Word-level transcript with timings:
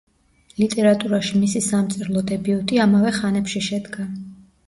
ლიტერატურაში 0.61 1.41
მისი 1.41 1.59
სამწერლო 1.65 2.23
დებიუტი 2.31 2.81
ამავე 2.87 3.13
ხანებში 3.19 3.61
შედგა. 3.67 4.07